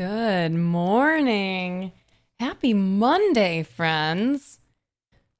[0.00, 1.92] Good morning.
[2.38, 4.58] Happy Monday, friends.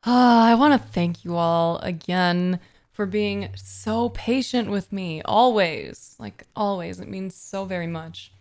[0.04, 2.60] Ah, I want to thank you all again
[2.92, 6.14] for being so patient with me, always.
[6.18, 7.00] Like, always.
[7.00, 8.32] It means so very much.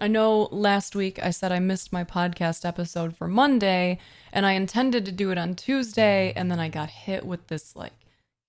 [0.00, 4.00] I know last week I said I missed my podcast episode for Monday,
[4.32, 7.76] and I intended to do it on Tuesday, and then I got hit with this
[7.76, 7.94] like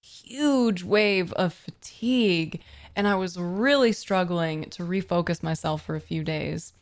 [0.01, 2.61] huge wave of fatigue,
[2.95, 6.73] and I was really struggling to refocus myself for a few days.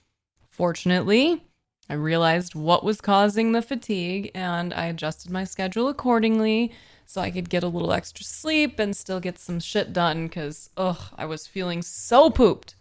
[0.59, 1.41] Fortunately,
[1.89, 6.71] I realized what was causing the fatigue, and I adjusted my schedule accordingly
[7.07, 10.69] so I could get a little extra sleep and still get some shit done because,
[10.77, 12.75] ugh, I was feeling so pooped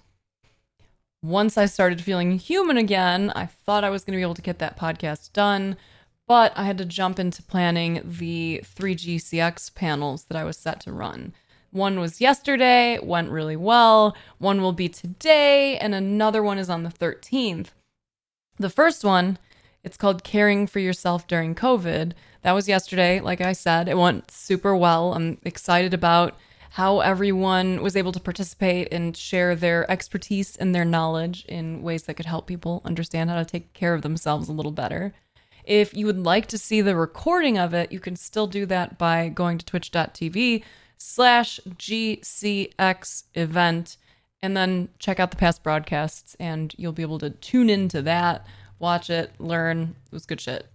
[1.22, 4.42] once I started feeling human again, I thought I was going to be able to
[4.42, 5.76] get that podcast done,
[6.26, 10.92] but I had to jump into planning the 3GCX panels that I was set to
[10.92, 11.34] run.
[11.70, 14.16] One was yesterday, went really well.
[14.38, 17.68] One will be today, and another one is on the 13th.
[18.58, 19.38] The first one,
[19.84, 22.12] it's called Caring for Yourself During COVID.
[22.42, 23.88] That was yesterday, like I said.
[23.88, 25.12] It went super well.
[25.12, 26.38] I'm excited about
[26.70, 32.04] how everyone was able to participate and share their expertise and their knowledge in ways
[32.04, 35.12] that could help people understand how to take care of themselves a little better.
[35.64, 38.96] If you would like to see the recording of it, you can still do that
[38.96, 40.62] by going to twitch.tv
[40.98, 43.96] slash GCX event
[44.42, 48.46] and then check out the past broadcasts and you'll be able to tune into that,
[48.78, 49.96] watch it, learn.
[50.06, 50.66] It was good shit.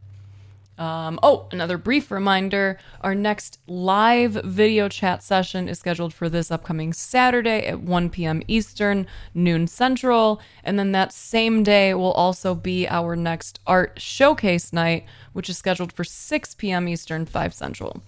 [0.78, 6.50] Um, oh, another brief reminder our next live video chat session is scheduled for this
[6.50, 8.42] upcoming Saturday at 1 p.m.
[8.48, 10.42] Eastern, noon Central.
[10.64, 15.60] And then that same day will also be our next art showcase night, which is
[15.60, 16.88] scheduled for 6 p.m.
[16.88, 18.02] Eastern, 5 Central.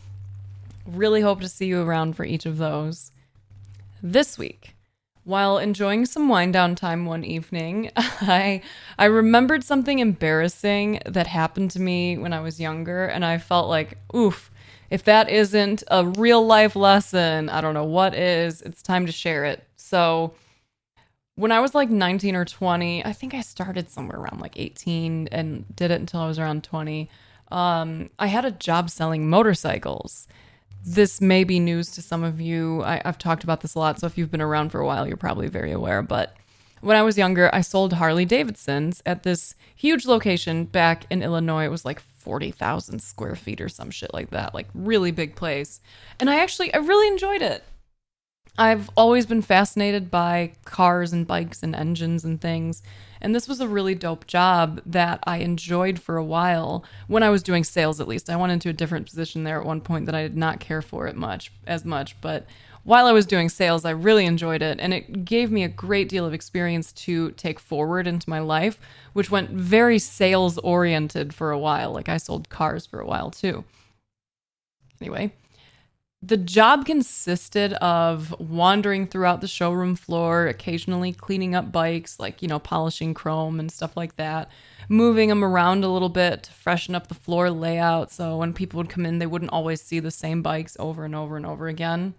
[0.85, 3.11] Really hope to see you around for each of those.
[4.03, 4.75] This week,
[5.23, 8.61] while enjoying some wind down time one evening, I
[8.97, 13.67] I remembered something embarrassing that happened to me when I was younger and I felt
[13.67, 14.51] like, oof,
[14.91, 18.61] if that isn't a real life lesson, I don't know what is.
[18.61, 19.63] It's time to share it.
[19.75, 20.35] So,
[21.35, 25.29] when I was like 19 or 20, I think I started somewhere around like 18
[25.31, 27.09] and did it until I was around 20.
[27.51, 30.27] Um, I had a job selling motorcycles
[30.85, 32.83] this may be news to some of you.
[32.83, 35.07] I, have talked about this a lot, so if you've been around for a while,
[35.07, 36.01] you're probably very aware.
[36.01, 36.35] But
[36.81, 41.65] when I was younger, I sold Harley Davidsons at this huge location back in Illinois.
[41.65, 45.81] It was like 40,000 square feet or some shit like that, like really big place.
[46.19, 47.63] And I actually, I really enjoyed it.
[48.57, 52.83] I've always been fascinated by cars and bikes and engines and things.
[53.25, 57.31] And this was a really dope job that I enjoyed for a while when I
[57.31, 58.29] was doing sales, at least.
[58.29, 60.83] I went into a different position there at one point that I did not care
[60.83, 62.21] for it much as much.
[62.21, 62.45] But
[62.83, 64.79] while I was doing sales, I really enjoyed it.
[64.79, 68.77] And it gave me a great deal of experience to take forward into my life,
[69.13, 71.93] which went very sales oriented for a while.
[71.93, 73.63] Like I sold cars for a while too.
[75.01, 75.33] Anyway,
[76.25, 82.47] the job consisted of wandering throughout the showroom floor, occasionally cleaning up bikes, like, you
[82.47, 84.49] know, polishing chrome and stuff like that,
[84.89, 88.77] moving them around a little bit to freshen up the floor layout so when people
[88.77, 91.67] would come in, they wouldn't always see the same bikes over and over and over
[91.67, 92.15] again.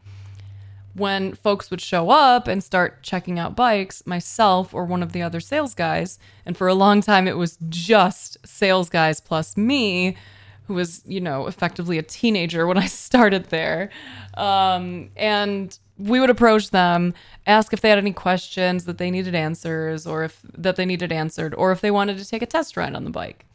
[0.94, 5.22] When folks would show up and start checking out bikes, myself or one of the
[5.22, 10.16] other sales guys, and for a long time it was just sales guys plus me,
[10.66, 13.90] who was, you know, effectively a teenager when I started there.
[14.34, 17.14] Um, and we would approach them,
[17.46, 21.12] ask if they had any questions that they needed answers or if that they needed
[21.12, 23.46] answered or if they wanted to take a test ride on the bike.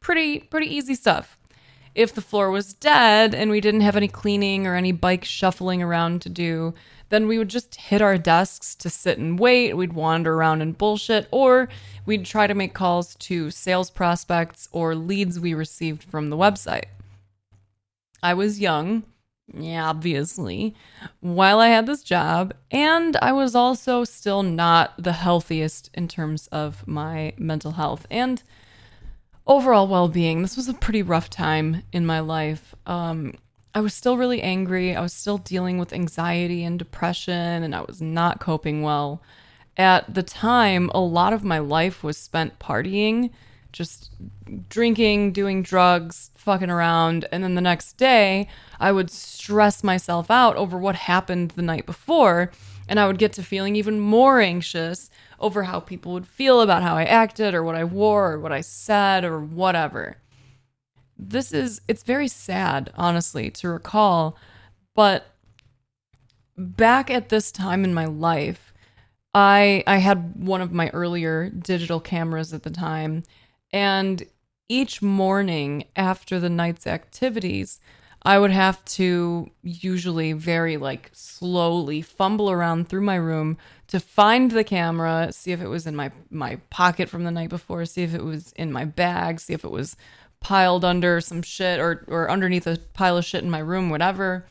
[0.00, 1.38] Pretty pretty easy stuff.
[1.94, 5.82] If the floor was dead and we didn't have any cleaning or any bike shuffling
[5.82, 6.74] around to do,
[7.08, 9.74] then we would just hit our desks to sit and wait.
[9.74, 11.68] We'd wander around and bullshit, or
[12.06, 16.86] we'd try to make calls to sales prospects or leads we received from the website.
[18.22, 19.04] I was young,
[19.54, 20.74] yeah, obviously,
[21.20, 26.48] while I had this job, and I was also still not the healthiest in terms
[26.48, 28.42] of my mental health and
[29.46, 30.42] overall well being.
[30.42, 32.74] This was a pretty rough time in my life.
[32.86, 33.34] Um,
[33.78, 34.96] I was still really angry.
[34.96, 39.22] I was still dealing with anxiety and depression, and I was not coping well.
[39.76, 43.30] At the time, a lot of my life was spent partying,
[43.70, 44.10] just
[44.68, 47.26] drinking, doing drugs, fucking around.
[47.30, 48.48] And then the next day,
[48.80, 52.50] I would stress myself out over what happened the night before.
[52.88, 55.08] And I would get to feeling even more anxious
[55.38, 58.50] over how people would feel about how I acted or what I wore or what
[58.50, 60.16] I said or whatever
[61.18, 64.36] this is it's very sad honestly to recall
[64.94, 65.26] but
[66.56, 68.68] back at this time in my life
[69.34, 73.22] I I had one of my earlier digital cameras at the time,
[73.72, 74.24] and
[74.68, 77.78] each morning after the night's activities,
[78.22, 84.50] I would have to usually very like slowly fumble around through my room to find
[84.50, 88.02] the camera, see if it was in my my pocket from the night before, see
[88.02, 89.96] if it was in my bag, see if it was
[90.40, 94.46] piled under some shit or or underneath a pile of shit in my room, whatever.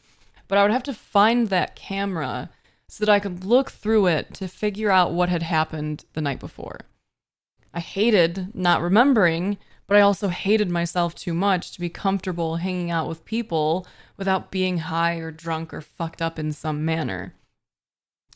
[0.47, 2.49] But I would have to find that camera
[2.87, 6.39] so that I could look through it to figure out what had happened the night
[6.39, 6.79] before.
[7.73, 9.57] I hated not remembering,
[9.87, 13.85] but I also hated myself too much to be comfortable hanging out with people
[14.15, 17.33] without being high or drunk or fucked up in some manner.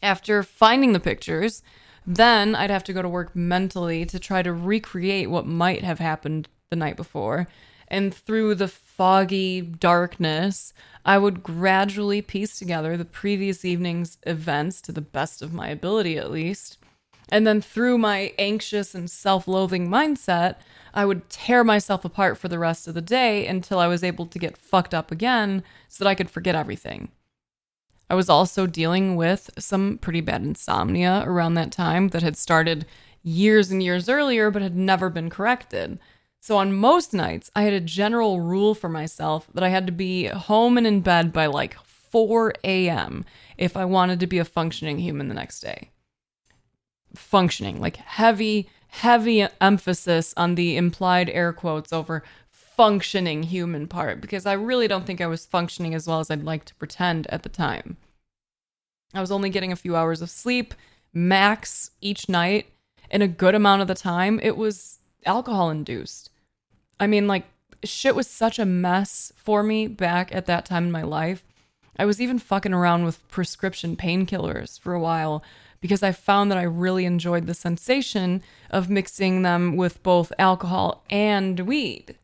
[0.04, 1.64] After finding the pictures,
[2.06, 6.00] then I'd have to go to work mentally to try to recreate what might have
[6.00, 7.48] happened the night before.
[7.88, 10.74] And through the foggy darkness,
[11.06, 16.18] I would gradually piece together the previous evening's events to the best of my ability,
[16.18, 16.78] at least.
[17.30, 20.56] And then through my anxious and self loathing mindset,
[20.94, 24.26] I would tear myself apart for the rest of the day until I was able
[24.26, 27.10] to get fucked up again so that I could forget everything.
[28.10, 32.86] I was also dealing with some pretty bad insomnia around that time that had started
[33.24, 36.00] years and years earlier but had never been corrected.
[36.42, 39.92] So on most nights, I had a general rule for myself that I had to
[39.92, 43.26] be home and in bed by like 4 a.m.
[43.60, 45.92] if I wanted to be a functioning human the next day.
[47.14, 54.48] Functioning, like heavy, heavy emphasis on the implied air quotes over functioning human part because
[54.48, 57.44] I really don't think I was functioning as well as I'd like to pretend at
[57.44, 57.98] the time.
[59.14, 60.74] I was only getting a few hours of sleep,
[61.14, 62.66] max each night,
[63.12, 66.30] and a good amount of the time it was alcohol induced.
[67.00, 67.46] I mean, like,
[67.84, 71.44] shit was such a mess for me back at that time in my life.
[71.98, 75.44] I was even fucking around with prescription painkillers for a while
[75.82, 81.04] because I found that I really enjoyed the sensation of mixing them with both alcohol
[81.10, 82.16] and weed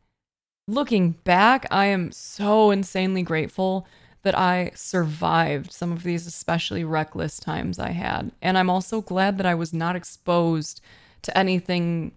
[0.68, 3.88] looking back, I am so insanely grateful
[4.24, 8.32] that I survived some of these especially reckless times I had.
[8.42, 10.82] And I'm also glad that I was not exposed
[11.22, 12.12] to anything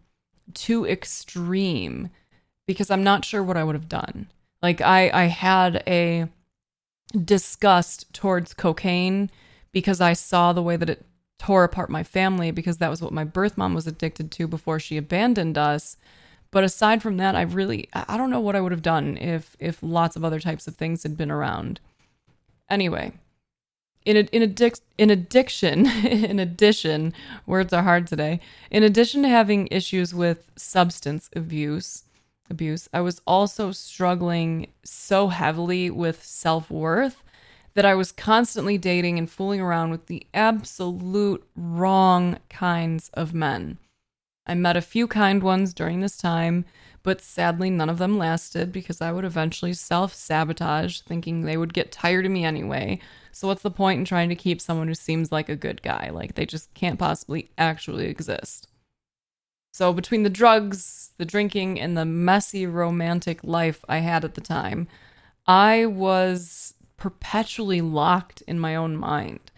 [0.55, 2.11] too extreme
[2.67, 4.29] because I'm not sure what I would have done.
[4.63, 6.29] Like I I had a
[7.25, 9.31] disgust towards cocaine
[9.73, 11.05] because I saw the way that it
[11.39, 14.79] tore apart my family because that was what my birth mom was addicted to before
[14.79, 15.97] she abandoned us.
[16.51, 19.57] But aside from that, I really I don't know what I would have done if
[19.59, 21.81] if lots of other types of things had been around.
[22.69, 23.13] Anyway,
[24.05, 27.13] in a, in addic- in addiction, in addition,
[27.47, 28.41] words are hard today.
[28.71, 32.05] In addition to having issues with substance abuse,
[32.49, 37.23] abuse, I was also struggling so heavily with self-worth
[37.75, 43.79] that I was constantly dating and fooling around with the absolute wrong kinds of men.
[44.47, 46.65] I met a few kind ones during this time,
[47.03, 51.75] but sadly none of them lasted because I would eventually self sabotage, thinking they would
[51.75, 53.01] get tired of me anyway.
[53.33, 56.11] So, what's the point in trying to keep someone who seems like a good guy?
[56.11, 58.69] Like, they just can't possibly actually exist.
[59.73, 64.41] So, between the drugs, the drinking, and the messy romantic life I had at the
[64.41, 64.89] time,
[65.47, 69.50] I was perpetually locked in my own mind.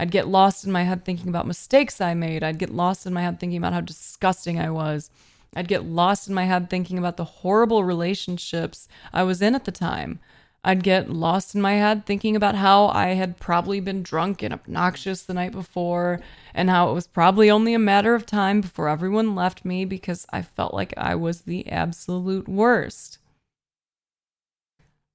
[0.00, 2.42] I'd get lost in my head thinking about mistakes I made.
[2.42, 5.10] I'd get lost in my head thinking about how disgusting I was.
[5.54, 9.66] I'd get lost in my head thinking about the horrible relationships I was in at
[9.66, 10.18] the time.
[10.64, 14.54] I'd get lost in my head thinking about how I had probably been drunk and
[14.54, 16.20] obnoxious the night before,
[16.54, 20.26] and how it was probably only a matter of time before everyone left me because
[20.32, 23.18] I felt like I was the absolute worst.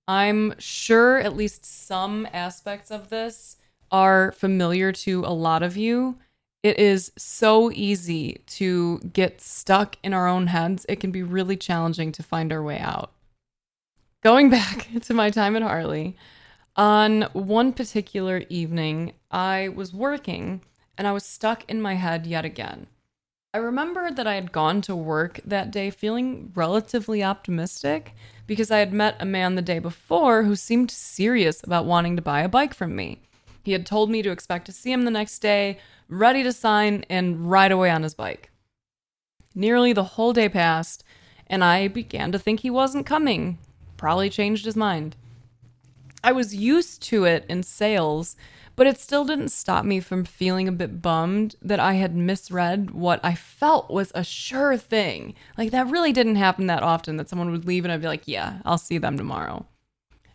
[0.07, 3.57] I'm sure at least some aspects of this
[3.91, 6.17] are familiar to a lot of you,
[6.63, 10.85] it is so easy to get stuck in our own heads.
[10.89, 13.11] It can be really challenging to find our way out.
[14.23, 16.15] Going back to my time at Harley,
[16.75, 20.61] on one particular evening, I was working
[20.97, 22.87] and I was stuck in my head yet again.
[23.53, 28.13] I remember that I had gone to work that day feeling relatively optimistic
[28.47, 32.21] because I had met a man the day before who seemed serious about wanting to
[32.21, 33.21] buy a bike from me.
[33.65, 37.03] He had told me to expect to see him the next day, ready to sign
[37.09, 38.51] and ride away on his bike.
[39.55, 41.03] Nearly the whole day passed,
[41.47, 43.57] and I began to think he wasn't coming.
[43.97, 45.15] Probably changed his mind.
[46.23, 48.35] I was used to it in sales,
[48.75, 52.91] but it still didn't stop me from feeling a bit bummed that I had misread
[52.91, 55.33] what I felt was a sure thing.
[55.57, 58.27] Like, that really didn't happen that often that someone would leave and I'd be like,
[58.27, 59.65] yeah, I'll see them tomorrow.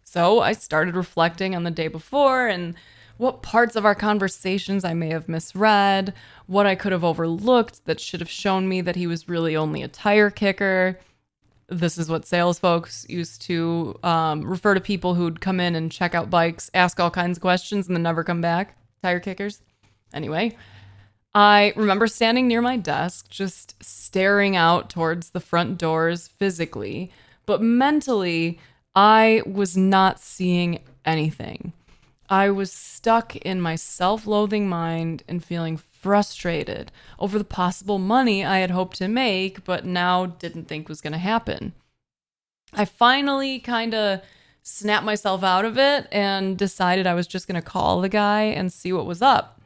[0.03, 2.75] So I started reflecting on the day before and
[3.21, 6.15] what parts of our conversations I may have misread,
[6.47, 9.83] what I could have overlooked that should have shown me that he was really only
[9.83, 10.99] a tire kicker.
[11.69, 15.93] This is what sales folks used to um, refer to people who'd come in and
[15.93, 18.79] check out bikes, ask all kinds of questions, and then never come back.
[19.03, 19.61] Tire kickers.
[20.15, 20.57] Anyway,
[21.35, 27.13] I remember standing near my desk, just staring out towards the front doors physically,
[27.45, 28.59] but mentally,
[28.97, 31.75] I was not seeing anything.
[32.31, 38.45] I was stuck in my self loathing mind and feeling frustrated over the possible money
[38.45, 41.73] I had hoped to make, but now didn't think was going to happen.
[42.73, 44.21] I finally kind of
[44.63, 48.43] snapped myself out of it and decided I was just going to call the guy
[48.43, 49.61] and see what was up.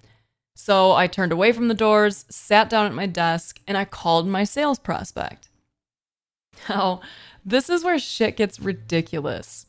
[0.57, 4.27] So I turned away from the doors, sat down at my desk, and I called
[4.27, 5.49] my sales prospect.
[6.69, 7.03] Now,
[7.45, 9.67] this is where shit gets ridiculous.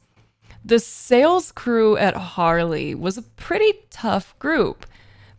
[0.68, 4.88] The sales crew at Harley was a pretty tough group.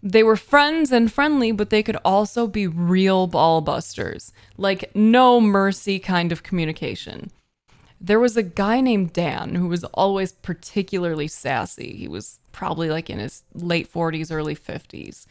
[0.00, 5.40] They were friends and friendly, but they could also be real ball busters, like no
[5.40, 7.32] mercy kind of communication.
[8.00, 11.96] There was a guy named Dan who was always particularly sassy.
[11.96, 15.26] He was probably like in his late 40s, early 50s.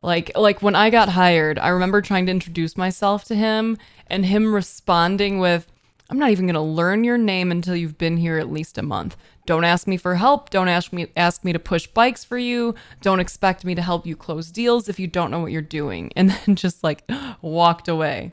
[0.00, 4.26] Like like when I got hired, I remember trying to introduce myself to him and
[4.26, 5.72] him responding with
[6.10, 8.82] I'm not even going to learn your name until you've been here at least a
[8.82, 9.16] month.
[9.46, 10.50] Don't ask me for help.
[10.50, 12.74] Don't ask me ask me to push bikes for you.
[13.00, 16.12] Don't expect me to help you close deals if you don't know what you're doing.
[16.14, 17.04] And then just like
[17.42, 18.32] walked away.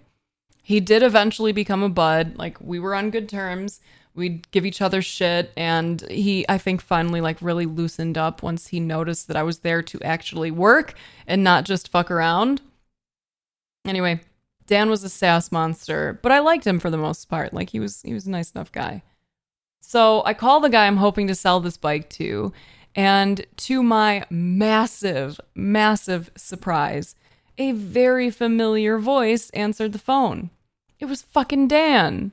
[0.63, 2.37] He did eventually become a bud.
[2.37, 3.79] Like we were on good terms.
[4.13, 8.67] We'd give each other shit and he I think finally like really loosened up once
[8.67, 10.93] he noticed that I was there to actually work
[11.25, 12.61] and not just fuck around.
[13.85, 14.21] Anyway,
[14.71, 17.53] Dan was a sass monster, but I liked him for the most part.
[17.53, 19.03] Like he was he was a nice enough guy.
[19.81, 22.53] So I call the guy I'm hoping to sell this bike to,
[22.95, 27.15] and to my massive, massive surprise,
[27.57, 30.51] a very familiar voice answered the phone.
[31.01, 32.31] It was fucking Dan.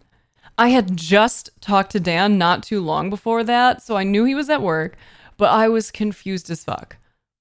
[0.56, 4.36] I had just talked to Dan not too long before that, so I knew he
[4.36, 4.96] was at work,
[5.38, 6.98] but I was confused as fuck.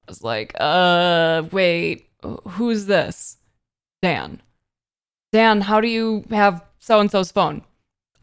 [0.08, 2.10] I was like, uh, wait,
[2.48, 3.38] who's this?
[4.02, 4.42] Dan.
[5.38, 7.62] Dan, how do you have so and so's phone?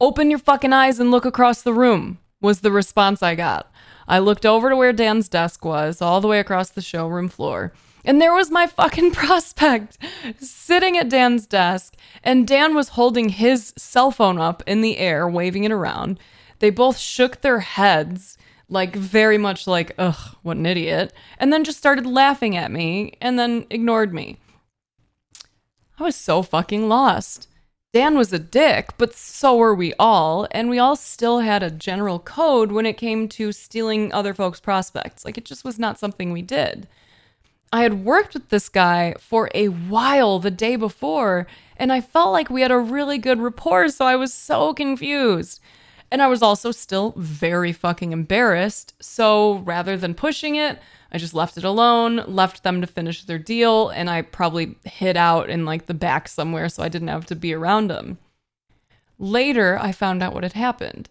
[0.01, 3.73] Open your fucking eyes and look across the room, was the response I got.
[4.09, 7.73] I looked over to where Dan's desk was, all the way across the showroom floor.
[8.05, 9.97] And there was my fucking prospect
[10.41, 11.95] sitting at Dan's desk,
[12.25, 16.19] and Dan was holding his cell phone up in the air, waving it around.
[16.59, 18.37] They both shook their heads,
[18.69, 23.13] like very much like, ugh, what an idiot, and then just started laughing at me
[23.21, 24.41] and then ignored me.
[25.99, 27.49] I was so fucking lost.
[27.93, 31.71] Dan was a dick, but so were we all, and we all still had a
[31.71, 35.25] general code when it came to stealing other folks' prospects.
[35.25, 36.89] Like, it just was not something we did.
[37.73, 41.47] I had worked with this guy for a while the day before,
[41.77, 45.61] and I felt like we had a really good rapport, so I was so confused.
[46.11, 50.81] And I was also still very fucking embarrassed, so rather than pushing it,
[51.15, 55.17] I just left it alone, left them to finish their deal, and I probably hid
[55.17, 58.19] out in like the back somewhere so I didn't have to be around them.
[59.17, 61.09] Later, I found out what had happened.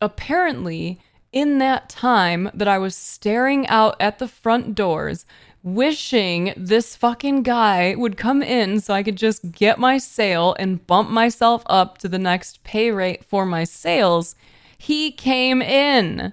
[0.00, 0.98] Apparently,
[1.32, 5.24] in that time that I was staring out at the front doors,
[5.62, 10.84] wishing this fucking guy would come in so I could just get my sale and
[10.84, 14.34] bump myself up to the next pay rate for my sales,
[14.78, 16.32] he came in.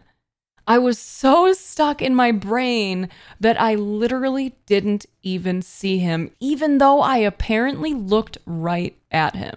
[0.67, 6.79] I was so stuck in my brain that I literally didn't even see him, even
[6.79, 9.55] though I apparently looked right at him.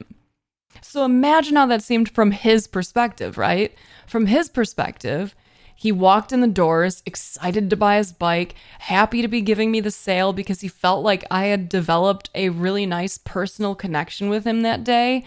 [0.82, 3.74] So imagine how that seemed from his perspective, right?
[4.06, 5.34] From his perspective,
[5.74, 9.80] he walked in the doors, excited to buy his bike, happy to be giving me
[9.80, 14.44] the sale because he felt like I had developed a really nice personal connection with
[14.44, 15.24] him that day.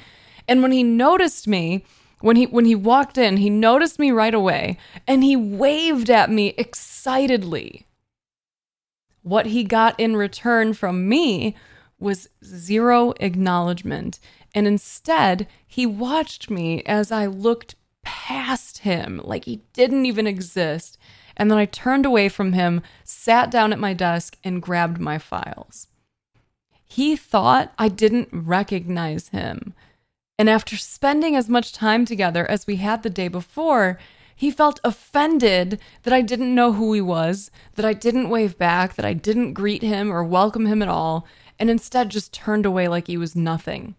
[0.48, 1.86] And when he noticed me,
[2.22, 6.30] when he when he walked in, he noticed me right away and he waved at
[6.30, 7.86] me excitedly.
[9.24, 11.56] What he got in return from me
[12.00, 14.20] was zero acknowledgement,
[14.56, 20.98] and instead, he watched me as I looked past him like he didn't even exist.
[21.38, 25.18] And then I turned away from him, sat down at my desk, and grabbed my
[25.18, 25.88] files.
[26.86, 29.74] He thought I didn't recognize him.
[30.42, 34.00] And after spending as much time together as we had the day before,
[34.36, 38.96] he felt offended that I didn't know who he was, that I didn't wave back,
[38.96, 41.28] that I didn't greet him or welcome him at all,
[41.60, 43.94] and instead just turned away like he was nothing.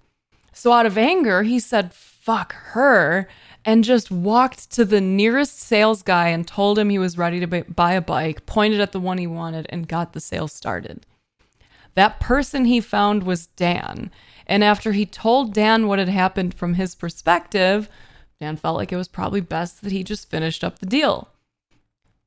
[0.53, 3.29] So, out of anger, he said, fuck her,
[3.65, 7.63] and just walked to the nearest sales guy and told him he was ready to
[7.63, 11.07] buy a bike, pointed at the one he wanted, and got the sale started.
[11.95, 14.11] That person he found was Dan.
[14.47, 17.89] And after he told Dan what had happened from his perspective,
[18.41, 21.29] Dan felt like it was probably best that he just finished up the deal.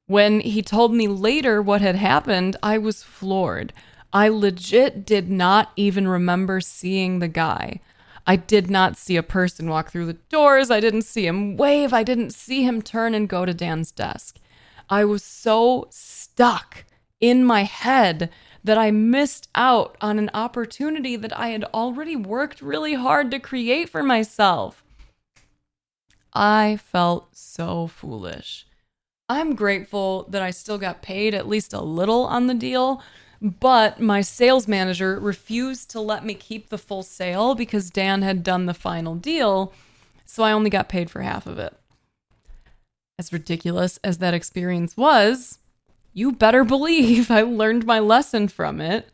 [0.08, 3.74] When he told me later what had happened, I was floored.
[4.14, 7.82] I legit did not even remember seeing the guy.
[8.28, 10.72] I did not see a person walk through the doors.
[10.72, 11.94] I didn't see him wave.
[11.94, 14.40] I didn't see him turn and go to Dan's desk.
[14.90, 16.86] I was so stuck
[17.20, 18.30] in my head
[18.66, 23.40] that I missed out on an opportunity that I had already worked really hard to
[23.40, 24.84] create for myself.
[26.34, 28.66] I felt so foolish.
[29.30, 33.04] I'm grateful that I still got paid at least a little on the deal,
[33.40, 38.44] but my sales manager refused to let me keep the full sale because Dan had
[38.44, 39.74] done the final deal,
[40.26, 41.76] so I only got paid for half of it.
[43.20, 45.60] As ridiculous as that experience was,
[46.16, 49.12] you better believe I learned my lesson from it.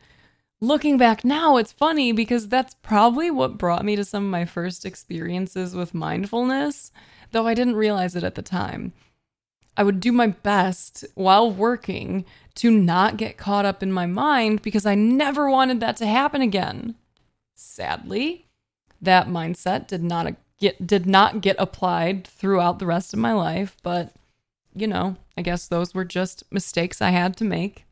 [0.62, 4.44] Looking back now, it's funny because that's probably what brought me to some of my
[4.44, 6.92] first experiences with mindfulness,
[7.32, 8.92] though I didn't realize it at the time.
[9.76, 12.24] I would do my best while working
[12.56, 16.42] to not get caught up in my mind because I never wanted that to happen
[16.42, 16.94] again.
[17.56, 18.46] Sadly,
[19.00, 23.76] that mindset did not get did not get applied throughout the rest of my life,
[23.82, 24.14] but
[24.74, 27.86] you know, I guess those were just mistakes I had to make.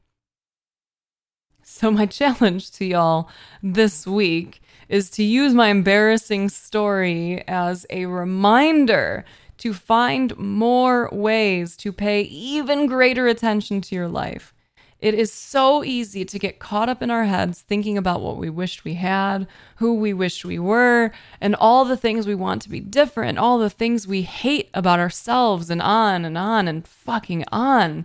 [1.63, 3.29] So, my challenge to y'all
[3.63, 9.25] this week is to use my embarrassing story as a reminder
[9.59, 14.55] to find more ways to pay even greater attention to your life.
[15.01, 18.51] It is so easy to get caught up in our heads thinking about what we
[18.51, 22.69] wished we had, who we wished we were, and all the things we want to
[22.69, 27.45] be different, all the things we hate about ourselves, and on and on and fucking
[27.51, 28.05] on.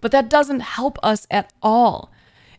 [0.00, 2.12] But that doesn't help us at all.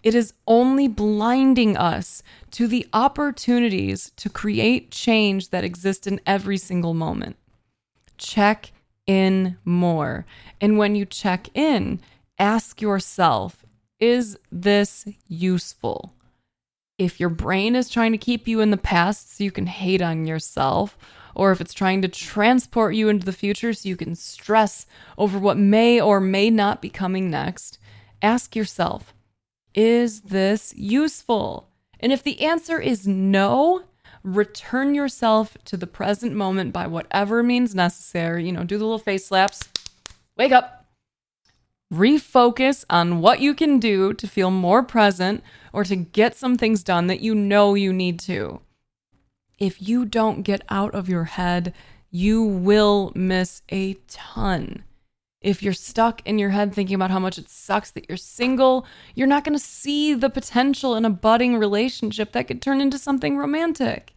[0.03, 6.57] It is only blinding us to the opportunities to create change that exist in every
[6.57, 7.37] single moment.
[8.17, 8.71] Check
[9.05, 10.25] in more.
[10.59, 12.01] And when you check in,
[12.37, 13.63] ask yourself
[13.99, 16.13] is this useful?
[16.97, 20.01] If your brain is trying to keep you in the past so you can hate
[20.01, 20.97] on yourself,
[21.35, 25.37] or if it's trying to transport you into the future so you can stress over
[25.37, 27.77] what may or may not be coming next,
[28.21, 29.13] ask yourself,
[29.75, 31.69] is this useful?
[31.99, 33.83] And if the answer is no,
[34.23, 38.45] return yourself to the present moment by whatever means necessary.
[38.45, 39.61] You know, do the little face slaps,
[40.35, 40.76] wake up,
[41.91, 46.83] refocus on what you can do to feel more present or to get some things
[46.83, 48.59] done that you know you need to.
[49.57, 51.73] If you don't get out of your head,
[52.11, 54.83] you will miss a ton.
[55.41, 58.85] If you're stuck in your head thinking about how much it sucks that you're single,
[59.15, 62.97] you're not going to see the potential in a budding relationship that could turn into
[62.97, 64.13] something romantic.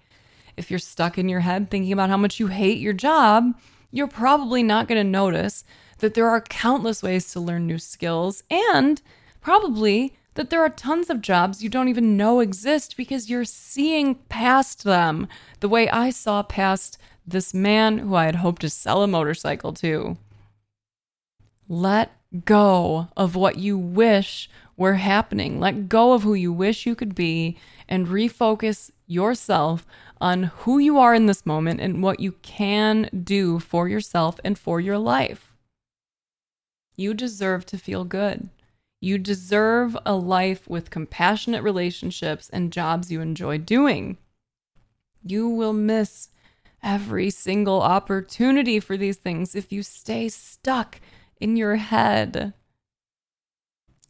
[0.57, 3.55] If you're stuck in your head thinking about how much you hate your job,
[3.91, 5.65] you're probably not going to notice
[6.01, 9.01] that there are countless ways to learn new skills, and
[9.41, 14.15] probably that there are tons of jobs you don't even know exist because you're seeing
[14.29, 15.29] past them
[15.61, 19.73] the way I saw past this man who I had hoped to sell a motorcycle
[19.75, 20.17] to.
[21.69, 22.13] Let
[22.45, 25.61] go of what you wish were happening.
[25.61, 27.57] Let go of who you wish you could be
[27.89, 29.87] and refocus yourself
[30.21, 34.59] on who you are in this moment and what you can do for yourself and
[34.59, 35.50] for your life.
[37.01, 38.51] You deserve to feel good.
[39.01, 44.19] You deserve a life with compassionate relationships and jobs you enjoy doing.
[45.25, 46.29] You will miss
[46.83, 51.01] every single opportunity for these things if you stay stuck
[51.41, 52.53] in your head.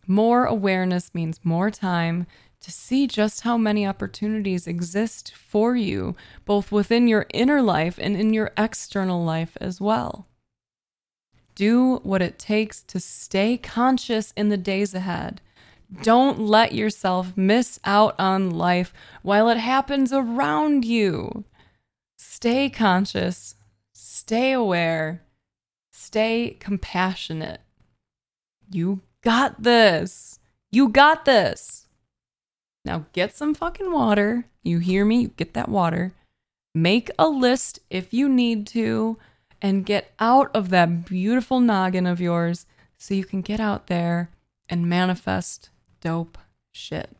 [0.09, 2.27] More awareness means more time
[2.59, 8.17] to see just how many opportunities exist for you, both within your inner life and
[8.17, 10.27] in your external life as well.
[11.61, 15.43] Do what it takes to stay conscious in the days ahead.
[16.03, 21.45] Don't let yourself miss out on life while it happens around you.
[22.17, 23.57] Stay conscious,
[23.93, 25.21] stay aware,
[25.93, 27.61] stay compassionate.
[28.71, 30.39] You got this.
[30.73, 31.89] You got this.
[32.87, 34.47] Now get some fucking water.
[34.63, 35.27] You hear me?
[35.37, 36.13] Get that water.
[36.75, 39.19] Make a list if you need to
[39.63, 44.31] and get out of that beautiful noggin of yours so you can get out there
[44.69, 45.71] and manifest
[46.01, 46.39] dope
[46.73, 47.17] shit.